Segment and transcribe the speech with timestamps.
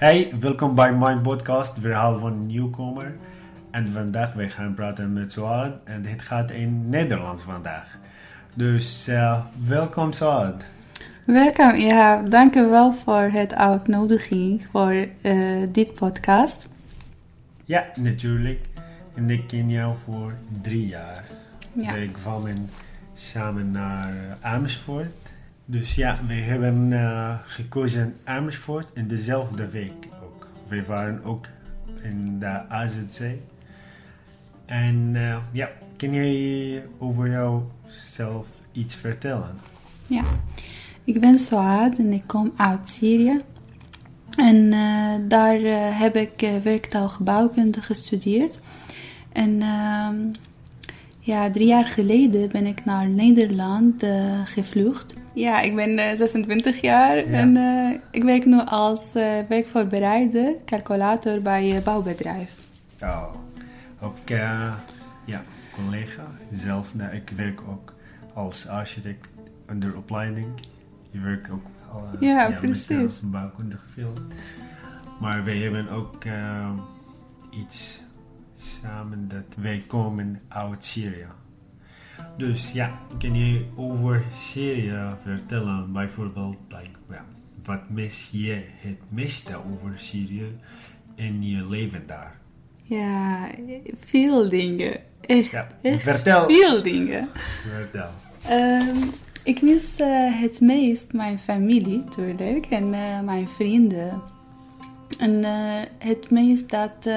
[0.00, 3.16] Hey, welkom bij mijn podcast, Verhaal van Nieuwkomer.
[3.70, 7.98] En vandaag wij gaan praten met Suad en het gaat in Nederlands vandaag.
[8.54, 10.64] Dus uh, welkom Suad.
[11.24, 16.68] Welkom, ja, dank u wel voor het uitnodiging voor uh, dit podcast.
[17.64, 18.66] Ja, natuurlijk.
[19.14, 21.24] En ik ken jou voor drie jaar.
[21.72, 21.92] Ja.
[21.92, 22.68] Wij kwamen
[23.14, 25.32] samen naar Amersfoort.
[25.70, 30.48] Dus ja, we hebben uh, gekozen Amersfoort in dezelfde week ook.
[30.68, 31.46] We waren ook
[32.02, 33.20] in de AZC.
[34.66, 39.54] En uh, ja, kan jij over jouzelf iets vertellen?
[40.06, 40.22] Ja,
[41.04, 43.40] ik ben Soad en ik kom uit Syrië.
[44.36, 45.60] En uh, daar
[45.98, 48.60] heb ik werktaalgebouwkunde gestudeerd.
[49.32, 50.16] En ehm,
[51.20, 54.06] ja, drie jaar geleden ben ik naar Nederland
[54.44, 55.14] gevlucht.
[55.32, 57.24] Ja, ik ben uh, 26 jaar ja.
[57.24, 62.54] en uh, ik werk nu als uh, werkvoorbereider, calculator bij een bouwbedrijf.
[63.02, 63.34] Oh,
[64.00, 64.16] ook
[65.24, 66.22] ja, collega.
[66.50, 67.94] Zelf, nou, ik werk ook
[68.34, 69.28] als architect
[69.68, 70.46] onder opleiding.
[71.10, 73.20] Je werkt ook al ja, ja, precies.
[73.20, 74.20] met bouwkundige veld.
[75.20, 76.24] Maar wij hebben ook
[77.50, 78.02] iets
[78.60, 81.26] samen dat wij komen uit Syrië.
[82.36, 85.92] Dus ja, kan je over Syrië vertellen?
[85.92, 87.20] Bijvoorbeeld, like, well,
[87.64, 90.58] wat mis je het meeste over Syrië
[91.14, 92.38] in je leven daar?
[92.84, 93.48] Ja,
[94.00, 95.00] veel dingen.
[95.20, 96.46] Echt, Ja, echt vertel.
[96.50, 97.28] veel dingen.
[97.68, 98.08] Vertel.
[98.48, 98.96] Ehm,
[99.44, 104.22] ik mis eh, het meest mijn familie, natuurlijk, en eh, mijn vrienden.
[105.18, 107.08] En eh, het meest dat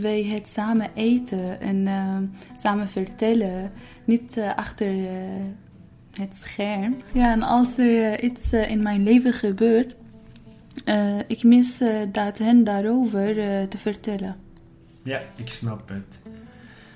[0.00, 2.16] wij het samen eten en eh,
[2.62, 3.72] samen vertellen,
[4.04, 5.44] niet eh, achter eh,
[6.12, 6.96] het scherm.
[7.12, 9.94] Ja, en als er iets in mijn leven gebeurt,
[11.26, 13.34] ik mis dat hen daarover
[13.68, 14.36] te vertellen.
[15.02, 16.20] Ja, ik snap het.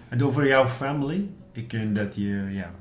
[0.09, 1.31] En over jouw familie?
[1.53, 2.73] Ik ken dat je, ja,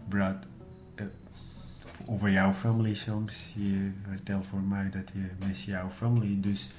[2.05, 3.53] over jouw familie soms.
[3.55, 6.39] Je vertelt voor mij dat je mis jouw familie.
[6.39, 6.69] Dus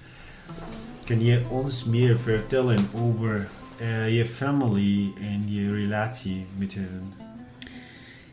[1.04, 7.12] kan je ons meer vertellen over eh, je familie en je relatie met hen?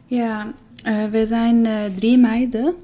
[0.06, 2.76] Ja, eh, we zijn eh, drie meiden.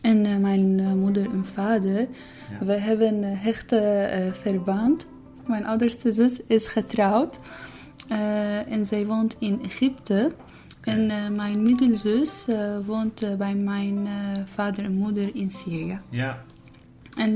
[0.00, 1.98] En mijn moeder en vader.
[1.98, 2.66] Ja.
[2.66, 5.06] We hebben een hechte verband.
[5.46, 7.38] Mijn oudste zus is getrouwd.
[8.68, 10.32] en zij woont in Egypte.
[10.80, 12.46] En mijn middelzus
[12.86, 14.08] woont bij mijn
[14.44, 16.00] vader en moeder in Syrië.
[16.08, 16.42] Ja,
[17.16, 17.32] En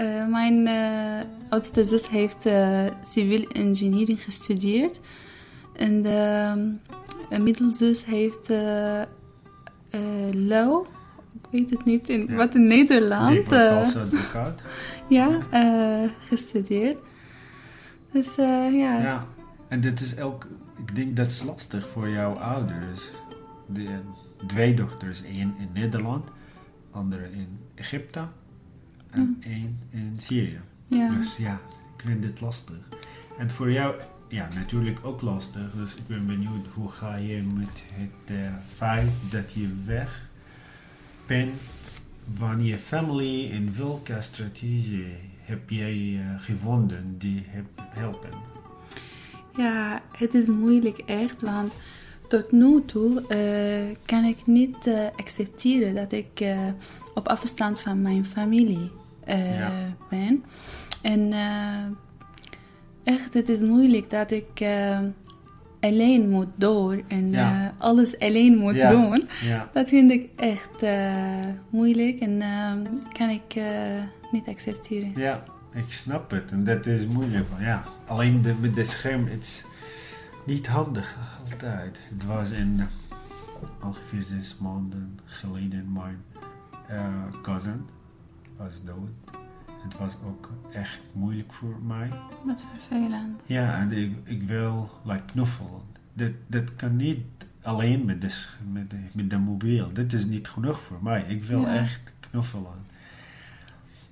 [0.00, 5.00] eh, mijn eh, oudste zus heeft eh civiel engineering gestudeerd.
[5.76, 6.52] En de
[7.30, 9.02] eh, middelzus heeft eh
[10.32, 10.86] law,
[11.32, 12.34] ik weet het niet in, Ja.
[12.34, 14.62] wat in Nederland, advocaat.
[15.08, 15.38] ja,
[16.18, 16.98] gestudeerd.
[18.12, 18.68] Dus ja,
[19.00, 19.26] Ja,
[19.68, 20.46] en dit is ook,
[20.86, 23.10] ik denk dat is lastig voor jouw ouders.
[23.66, 23.86] De,
[24.46, 26.28] twee dochters, één in Nederland,
[26.90, 28.20] andere in Egypte
[29.10, 30.60] en één in Syrië.
[30.88, 31.60] Dus ja,
[31.96, 32.76] ik vind dit lastig.
[33.38, 33.94] En voor jou,
[34.28, 35.72] ja, natuurlijk ook lastig.
[35.74, 38.36] Dus ik ben benieuwd, hoe ga je met het eh,
[38.74, 40.28] feit dat je weg
[41.26, 41.54] bent
[42.34, 45.06] van je familie en welke strategie
[45.40, 48.30] heb jij eh, gevonden die heb helpen?
[49.56, 51.72] Ja, het is moeilijk echt, want
[52.28, 56.44] tot nu toe eh, kan ik niet accepteren dat ik
[57.14, 58.90] op afstand van mijn familie
[59.30, 59.70] eh, Ja.
[60.10, 60.44] ben.
[61.02, 64.98] En eh, echt, het is moeilijk dat ik eh,
[65.80, 67.64] alleen moet door en Ja.
[67.64, 68.88] eh, alles alleen moet Ja.
[68.90, 69.28] doen.
[69.72, 72.72] Dat vind ik echt eh, moeilijk en eh,
[73.12, 74.02] kan ik eh,
[74.32, 75.12] niet accepteren.
[75.16, 75.42] ja,
[75.74, 76.50] ik snap het.
[76.50, 77.46] En dat is moeilijk.
[77.58, 79.64] Ja, alleen de, met de scherm, het is
[80.46, 81.16] niet handig
[81.50, 82.00] altijd.
[82.14, 86.22] Het was in eh, ongeveer zes maanden geleden mijn
[86.88, 87.04] eh,
[87.42, 87.86] cousin
[88.62, 89.38] was dood.
[89.82, 92.08] Het was ook echt moeilijk voor mij.
[92.44, 93.40] Wat vervelend.
[93.46, 95.80] Ja, en ik, ik wil like, knuffelen.
[96.12, 97.24] Dat, dat kan niet
[97.62, 99.92] alleen met de, met, de, met de mobiel.
[99.92, 101.22] Dit is niet genoeg voor mij.
[101.22, 101.74] Ik wil Ja.
[101.76, 102.88] echt knuffelen.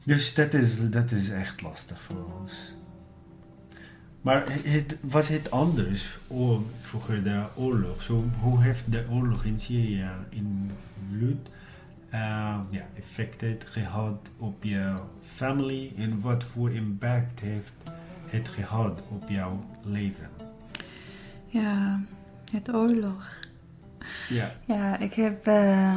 [0.04, 2.72] Dus dat is, dat is echt lastig voor ons.
[4.20, 8.02] Maar het, was het anders oh, vroeger de oorlog?
[8.02, 11.48] Zo, hoe heeft de oorlog in Syrië invloed,
[12.14, 12.20] uh,
[12.70, 17.72] ja, effecten gehad op jouw familie en wat voor impact heeft
[18.26, 20.28] het gehad op jouw leven?
[21.46, 22.00] Ja,
[22.52, 23.26] het oorlog.
[24.28, 25.92] Ja, Ja, ik heb eh,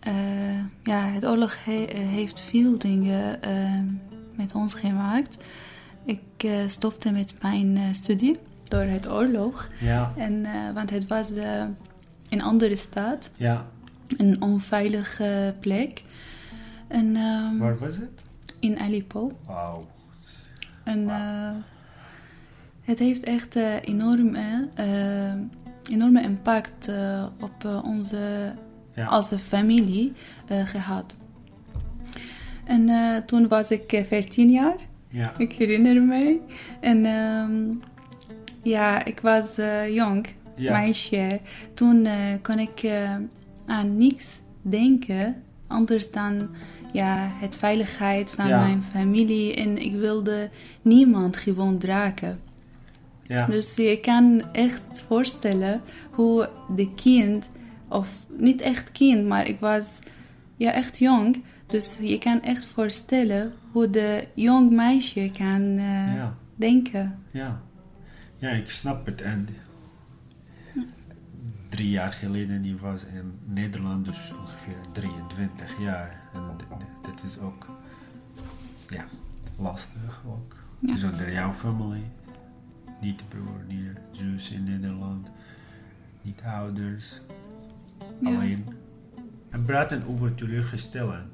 [0.00, 3.80] eh, ja, het oorlog he- heeft veel dingen eh,
[4.36, 5.36] met ons gemaakt.
[6.04, 8.38] Ik eh, stopte met mijn studie
[8.68, 9.68] door het oorlog.
[9.80, 11.76] Ja, En, want het was in
[12.30, 13.66] een andere stad, ja.
[14.16, 16.02] Een onveilige plek.
[16.88, 18.22] En, ehm, Waar was het?
[18.60, 19.32] in Aleppo.
[20.84, 21.50] En eh,
[22.82, 25.32] het heeft echt eh, enorme, eh,
[25.94, 26.90] enorme impact
[27.40, 28.52] op onze
[28.94, 29.06] Ja.
[29.06, 30.12] als familie
[30.48, 31.14] eh, gehad.
[32.64, 32.90] En
[33.26, 34.76] toen was ik eh, 14 jaar,
[35.08, 35.32] Ja.
[35.38, 36.40] ik herinner me.
[36.80, 37.74] En ehm,
[38.62, 39.56] ja, ik was
[39.90, 40.26] jong,
[40.56, 40.72] Ja.
[40.72, 41.40] meisje.
[41.74, 42.06] Toen
[42.42, 42.82] kon ik
[43.66, 46.48] aan niks denken anders dan
[46.92, 48.60] ja, het veiligheid van Ja.
[48.60, 49.54] mijn familie.
[49.54, 50.50] En ik wilde
[50.82, 52.40] niemand gewond raken.
[53.26, 53.46] Ja.
[53.46, 55.80] Dus je kan echt voorstellen
[56.10, 57.50] hoe de kind,
[57.88, 59.98] of niet echt kind, maar ik was
[60.56, 61.42] ja, echt jong.
[61.66, 66.36] Dus je kan echt voorstellen hoe de jong meisje kan eh, Ja.
[66.56, 67.18] denken.
[67.30, 67.60] Ja.
[68.36, 69.20] Ja, ik snap het.
[69.20, 69.48] En
[71.72, 76.20] drie jaar geleden, die was in Nederland, dus ongeveer 23 jaar.
[76.32, 76.40] En
[77.02, 77.66] dat is ook,
[78.88, 79.04] ja,
[79.58, 80.56] lastig ook.
[80.78, 80.96] Ja.
[80.96, 82.10] Zonder jouw familie.
[83.00, 85.28] Niet broer, niet zus in Nederland.
[86.22, 87.20] Niet ouders.
[88.20, 88.28] Ja.
[88.28, 88.64] Alleen.
[89.50, 91.30] En praten over teleurgestellen.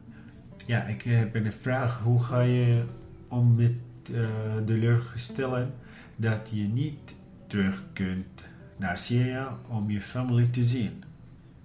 [0.67, 2.01] Ja, ik heb een vraag.
[2.01, 2.85] Hoe ga je
[3.29, 3.73] om met
[4.13, 5.75] eh teleurgestellen
[6.17, 7.15] dat je niet
[7.47, 8.45] terug kunt
[8.79, 11.03] naar Syrië om je familie te zien?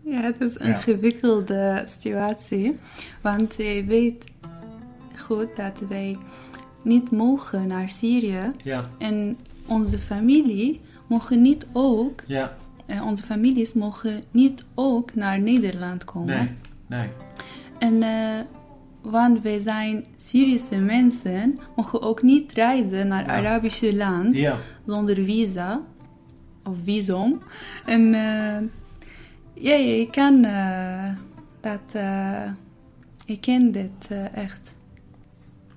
[0.06, 0.76] Ja, het is een Ja.
[0.76, 2.78] ingewikkelde situatie.
[3.22, 4.26] Want je weet
[5.20, 6.18] goed dat wij
[6.84, 8.52] niet mogen naar Syrië.
[8.64, 15.40] Ja, En onze familie mogen niet ook, ja, eh, onze families mogen niet ook naar
[15.40, 16.36] Nederland komen.
[16.38, 16.50] nee,
[17.00, 17.10] nee.
[17.80, 18.40] En eh,
[19.02, 23.26] want wij zijn Syrische mensen, mogen ook niet reizen naar.
[23.28, 24.38] Arabische land
[24.86, 25.82] zonder visa
[26.64, 27.42] of visum.
[27.86, 28.62] En eh,
[29.54, 31.10] ja, je kan uh,
[31.60, 32.52] dat, uh,
[33.26, 34.76] je kent dit uh, echt.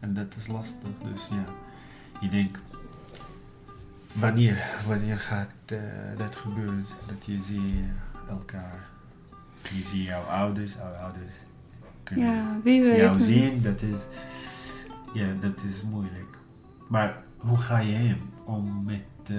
[0.00, 0.88] en dat is lastig.
[1.12, 1.44] Dus ja,
[2.20, 2.58] je denkt,
[4.12, 5.78] wanneer, wanneer gaat uh,
[6.16, 6.86] dat gebeuren?
[7.06, 7.62] Dat je ziet
[8.28, 8.88] elkaar,
[9.74, 11.34] je ziet jouw ouders, jouw ouders
[12.02, 12.96] kunnen ja, wie weet.
[12.96, 13.62] jou zien.
[13.62, 13.96] Dat is,
[15.14, 16.38] ja, dat is moeilijk.
[16.88, 19.36] Maar hoe ga je hem om met uh,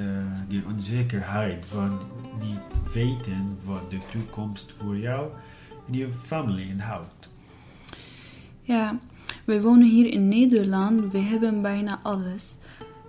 [0.47, 1.99] die onzekerheid van
[2.41, 5.29] niet weten wat de toekomst voor jou
[5.87, 7.29] en je familie inhoudt?
[8.61, 8.99] Ja,
[9.45, 11.11] we wonen hier in Nederland.
[11.11, 12.57] We hebben bijna alles.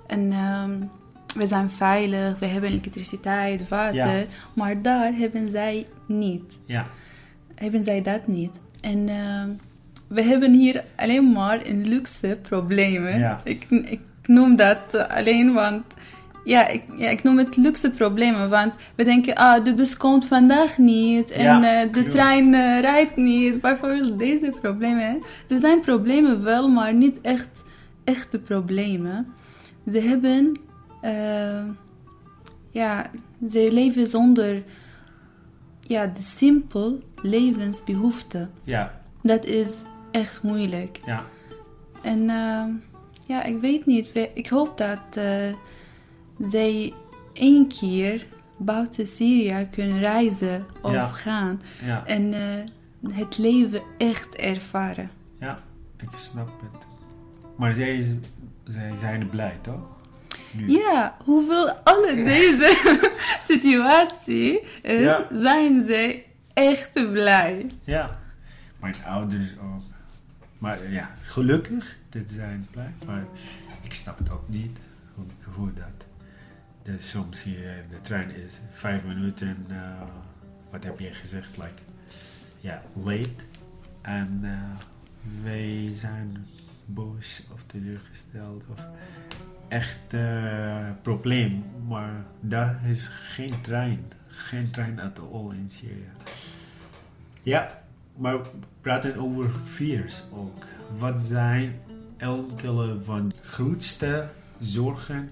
[0.07, 0.91] En um,
[1.35, 4.19] we zijn veilig, we hebben elektriciteit, water.
[4.19, 4.25] Ja.
[4.55, 6.61] Maar daar hebben zij niet.
[6.67, 6.87] Ja.
[7.55, 8.61] Hebben zij dat niet.
[8.81, 9.45] En uh,
[10.09, 13.19] we hebben hier alleen maar een luxe problemen.
[13.19, 13.41] Ja.
[13.45, 15.95] Ik, ik noem dat alleen want
[16.45, 20.25] ja ik, ja, ik noem het luxe problemen, want we denken, ah, de bus komt
[20.25, 23.61] vandaag niet en ja, uh, de trein uh, rijdt niet.
[23.61, 25.23] Bijvoorbeeld deze problemen.
[25.49, 27.65] Er zijn problemen wel, maar niet echt
[28.05, 29.27] echte problemen.
[29.91, 30.61] Ze hebben,
[31.03, 31.65] uh,
[32.71, 33.11] ja,
[33.49, 34.63] ze leven zonder,
[35.81, 38.51] ja, de simpel levensbehoeften.
[38.63, 39.01] Ja.
[39.23, 39.69] Dat is
[40.11, 41.01] echt moeilijk.
[41.07, 41.25] Ja.
[42.03, 42.23] En
[43.27, 44.11] ja, ik weet niet.
[44.35, 45.21] Ik hoop dat
[46.47, 46.93] zij
[47.33, 48.27] één keer
[48.57, 51.07] buiten Syrië kunnen reizen of ja.
[51.07, 51.63] gaan.
[51.85, 52.07] Ja.
[52.07, 55.11] En uh, het leven echt ervaren.
[55.41, 55.59] Ja,
[55.97, 56.87] ik snap het.
[57.57, 58.19] Maar zij,
[58.65, 59.97] zij zijn blij, toch?
[60.53, 60.71] Nu.
[60.71, 62.99] Ja, hoewel alle deze
[63.49, 67.67] situatie is, zijn zij echt blij.
[67.85, 68.19] Ja,
[68.81, 69.83] mijn ouders ook.
[70.59, 72.93] Maar ja, gelukkig, dit zijn blij.
[73.07, 73.25] Maar
[73.81, 74.79] ik snap het ook niet
[75.15, 76.08] hoe, hoe dat.
[76.89, 80.03] De, soms hier de trein is vijf minuten, uh,
[80.71, 81.83] wat heb je gezegd, like,
[82.61, 83.45] ja, late.
[84.01, 84.51] En uh,
[85.43, 86.47] wij zijn
[86.85, 88.87] boos of teleurgesteld of
[89.69, 91.65] echt uh, probleem.
[91.87, 96.11] Maar daar is geen trein, geen trein at all in Syrië.
[97.43, 97.83] Ja,
[98.17, 98.39] maar
[98.81, 100.65] praten over fears ook.
[100.99, 101.81] Wat zijn
[102.17, 104.29] enkele van de grootste
[104.61, 105.31] zorgen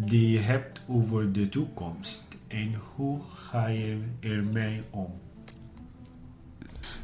[0.00, 5.10] die je hebt over de toekomst en hoe ga je ermee om?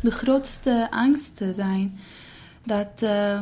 [0.01, 1.99] De grootste angsten zijn
[2.65, 3.41] dat uh,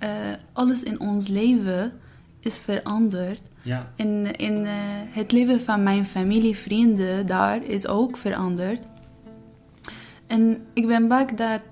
[0.00, 0.08] uh,
[0.52, 1.92] alles in ons leven
[2.40, 3.40] is veranderd.
[3.62, 3.92] Ja.
[3.96, 4.72] In, in uh,
[5.08, 8.86] het leven van mijn familie, vrienden daar is ook veranderd.
[10.26, 11.62] En ik ben bang dat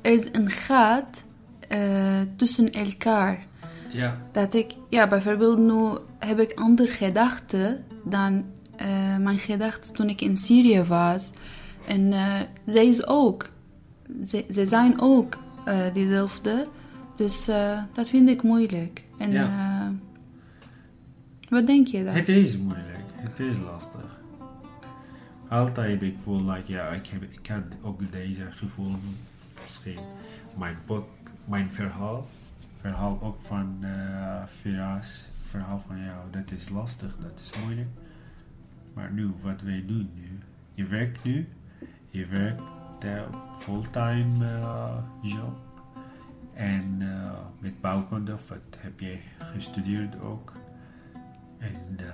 [0.00, 1.22] er is een gat
[1.68, 3.46] uh, tussen elkaar.
[3.88, 4.18] Ja.
[4.32, 8.44] Dat ik, ja, bijvoorbeeld nu heb ik andere gedachten dan
[8.80, 11.30] uh, mijn gedachten toen ik in Syrië was.
[11.86, 12.34] En uh,
[12.66, 13.48] zij is ook.
[14.28, 15.36] Ze, ze zijn ook
[15.68, 16.66] uh, diezelfde.
[17.16, 17.44] Dus
[17.92, 19.02] dat vind ik moeilijk.
[19.18, 19.92] En Ja.
[21.48, 22.14] wat denk je dan?
[22.14, 24.16] Het is moeilijk, het is lastig.
[25.48, 28.92] Altijd ik voel like, ja, ik, heb, ik had ook deze gevoel
[29.64, 29.98] misschien.
[30.58, 31.06] Mijn boek,
[31.44, 32.26] mijn verhaal,
[32.80, 37.88] verhaal ook van uh, Firas, verhaal van jou, dat is lastig, dat is moeilijk.
[38.94, 40.38] Maar nu, wat wij doen nu,
[40.74, 41.48] je werkt nu,
[42.10, 42.62] je werkt
[42.98, 43.24] de
[43.58, 45.58] fulltime uh, job.
[46.54, 50.52] En uh, met bouwkunde, wat heb je gestudeerd ook.
[51.58, 52.06] En uh,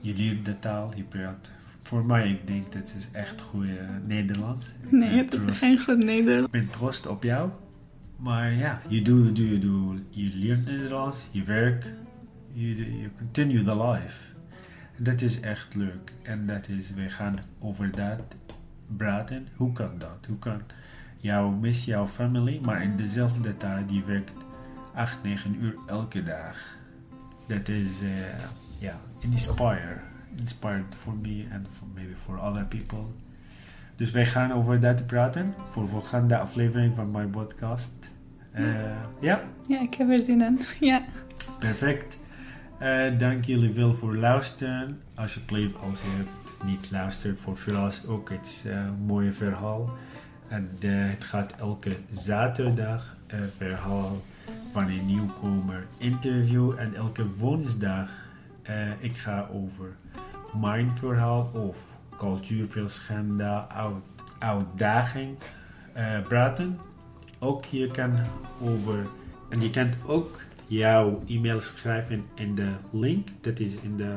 [0.00, 1.50] je leert de taal, je praat.
[1.82, 4.74] Voor mij, ik denk dat is echt goede Nederlands.
[4.82, 6.46] Ik Nee, het is geen goed Nederlands.
[6.46, 7.50] Ik ben trots op jou.
[8.22, 11.86] Maar ja, je doet, je doet, je leert Nederlands, je werkt,
[12.52, 14.32] je, je continue the life.
[14.96, 16.12] Dat is echt leuk.
[16.22, 18.20] En dat is, we gaan over dat
[18.96, 19.48] praten.
[19.56, 20.26] Hoe kan dat?
[20.28, 20.60] Hoe kan
[21.16, 24.34] jou mis jouw family, maar in dezelfde tijd die werkt
[24.94, 26.56] 8, 9 uur elke dag.
[27.46, 28.10] Dat is, eh,
[28.78, 30.00] ja, inspire.
[30.36, 33.04] Inspired for me and for maybe for other people.
[33.96, 38.11] Dus wij gaan over dat praten voor volgende aflevering van mijn podcast.
[38.52, 38.64] Eh,
[39.20, 40.60] ja, Ja, ik heb er zin in.
[40.80, 41.02] Ja.
[41.58, 42.18] perfect.
[42.78, 45.00] Eh, dank jullie wel voor luisteren.
[45.14, 49.90] Alsjeblieft, als je het niet luistert, voor Firas ook het eh, een mooie verhaal.
[50.48, 54.22] En eh, het gaat elke zaterdag eh, verhaal
[54.72, 56.72] van een nieuwkomer interview.
[56.78, 58.08] En elke woensdag
[58.62, 59.86] eh, ik ga over
[60.60, 63.94] mijn verhaal of cultuurverschillen, uit,
[64.38, 65.36] uitdaging
[65.92, 66.78] eh, praten.
[67.42, 68.12] Ook je kan
[68.60, 69.06] over,
[69.48, 74.14] en je kan ook jouw e-mail schrijven in de link, dat is in de,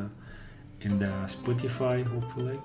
[0.77, 2.59] in de Spotify hopelijk.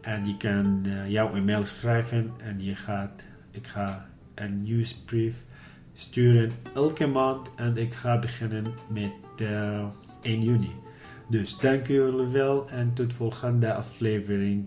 [0.00, 5.44] En je kan eh, jouw e-mail schrijven en je gaat, ik ga een nieuwsbrief
[5.92, 9.86] sturen elke maand en ik ga beginnen met eh
[10.22, 10.72] 1 juni.
[11.28, 14.66] Dus dank jullie wel en tot volgende aflevering.